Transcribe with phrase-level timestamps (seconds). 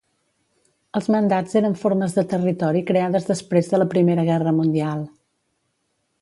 [0.99, 5.07] Els mandats eren formes de territori creades després de la Primera Guerra Mundial.